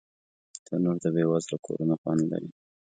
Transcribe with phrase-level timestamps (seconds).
[0.65, 2.49] تنور د بې وزلو کورونو خوند لري